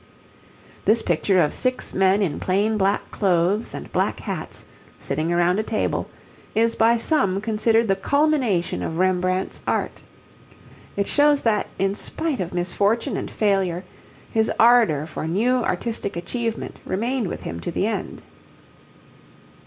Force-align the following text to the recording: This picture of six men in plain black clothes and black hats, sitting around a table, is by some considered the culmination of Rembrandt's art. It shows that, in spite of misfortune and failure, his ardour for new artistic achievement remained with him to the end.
This 0.85 1.03
picture 1.03 1.39
of 1.39 1.53
six 1.53 1.93
men 1.93 2.23
in 2.23 2.39
plain 2.39 2.75
black 2.75 3.11
clothes 3.11 3.75
and 3.75 3.91
black 3.93 4.21
hats, 4.21 4.65
sitting 4.99 5.31
around 5.31 5.59
a 5.59 5.61
table, 5.61 6.09
is 6.55 6.73
by 6.75 6.97
some 6.97 7.39
considered 7.39 7.87
the 7.87 7.95
culmination 7.95 8.81
of 8.81 8.97
Rembrandt's 8.97 9.61
art. 9.67 10.01
It 10.97 11.05
shows 11.05 11.41
that, 11.41 11.67
in 11.77 11.93
spite 11.93 12.39
of 12.39 12.51
misfortune 12.51 13.15
and 13.15 13.29
failure, 13.29 13.83
his 14.31 14.51
ardour 14.59 15.05
for 15.05 15.27
new 15.27 15.57
artistic 15.63 16.15
achievement 16.17 16.77
remained 16.83 17.27
with 17.27 17.41
him 17.41 17.59
to 17.59 17.69
the 17.69 17.85
end. 17.85 18.23